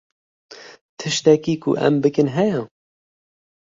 Tiştekî 0.97 1.55
ku 1.63 1.71
em 1.87 1.95
bikin 2.01 2.27
heye? 2.35 2.61